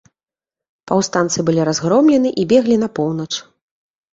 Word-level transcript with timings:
Паўстанцы 0.91 1.45
былі 1.49 1.67
разгромлены 1.71 2.29
і 2.45 2.49
беглі 2.55 2.81
на 2.85 2.89
поўнач. 2.99 3.31